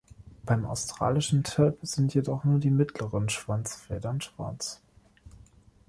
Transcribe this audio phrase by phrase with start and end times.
[0.45, 4.81] Beim Australischen Tölpel sind jedoch nur die mittleren Schwanzfedern schwarz.